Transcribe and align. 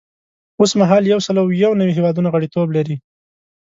اوس 0.59 0.71
مهال 0.79 1.03
یو 1.11 1.19
سل 1.25 1.35
او 1.41 1.47
یو 1.63 1.71
نوي 1.79 1.93
هیوادونه 1.97 2.29
غړیتوب 2.33 2.67
لري. 2.77 2.95